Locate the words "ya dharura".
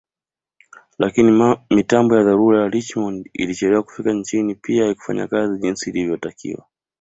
2.15-2.61